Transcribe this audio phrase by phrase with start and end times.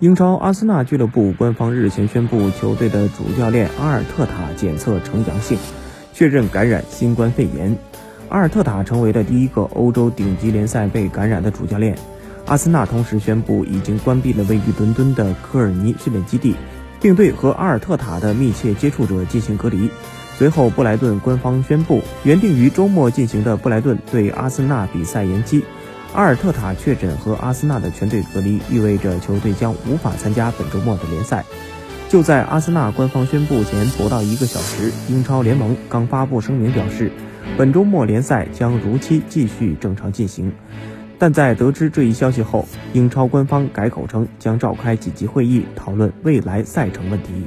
[0.00, 5.58] 英超阿森纳俱乐部官方日前宣布，球队的主教练阿尔特塔检测呈阳性，
[6.12, 7.76] 确认感染新冠肺炎。
[8.28, 11.98] 阿尔特塔成为了第一个欧洲顶级联赛被感染的主教练。
[12.46, 16.54] 阿森纳同时宣布，已经关闭了位于伦敦的科尔尼训练基地，
[17.00, 19.90] 并对和阿尔特塔的密切接触者进行隔离。
[20.36, 25.64] 随后，布莱顿官方宣布，原定于周末进行的布莱顿对阿森纳比赛延期。
[26.14, 31.44] 阿尔特塔确诊和阿森纳的全队隔离，意味着球队将无法参加本周末的联赛。
[32.08, 37.12] 就在阿森纳官方宣布前不到一个小时，英超联盟刚发布声明表示，
[37.58, 40.50] 本周末联赛将如期继续正常进行。
[41.18, 47.44] 但在得知这一消息后，英超官方改口称将召开紧急会议讨论未来赛程问题。